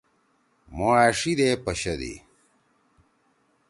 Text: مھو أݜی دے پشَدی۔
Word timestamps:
مھو 0.75 0.87
أݜی 1.07 1.31
دے 1.39 1.49
پشَدی۔ 1.63 2.13